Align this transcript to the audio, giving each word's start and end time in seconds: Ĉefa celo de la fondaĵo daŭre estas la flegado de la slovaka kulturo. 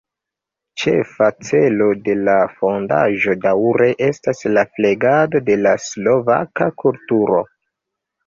Ĉefa 0.83 1.25
celo 1.49 1.89
de 2.07 2.13
la 2.29 2.37
fondaĵo 2.61 3.35
daŭre 3.43 3.89
estas 4.07 4.41
la 4.55 4.65
flegado 4.79 5.41
de 5.51 5.57
la 5.67 5.75
slovaka 5.89 6.71
kulturo. 6.85 7.43